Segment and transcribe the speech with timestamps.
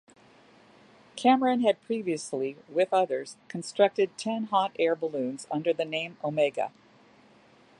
[1.15, 6.71] Cameron had previously, with others, constructed ten hot air balloons under the name Omega.